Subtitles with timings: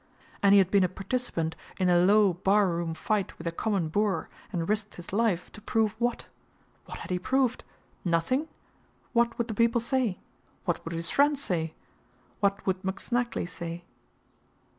[0.41, 4.31] And he had been a participant in a low barroom fight with a common boor,
[4.51, 6.25] and risked his life, to prove what?
[6.85, 7.63] What had he proved?
[8.03, 8.47] Nothing?
[9.13, 10.17] What would the people say?
[10.65, 11.75] What would his friends say?
[12.39, 13.83] What would McSnagley say?